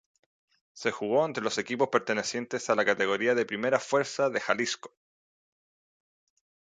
Se 0.73 0.89
jugó 0.91 1.23
entre 1.23 1.43
los 1.43 1.59
equipos 1.59 1.89
pertenecientes 1.89 2.71
a 2.71 2.75
la 2.75 2.83
categoría 2.85 3.35
de 3.35 3.45
Primera 3.45 3.79
Fuerza 3.79 4.31
de 4.31 4.39
Jalisco. 4.41 4.91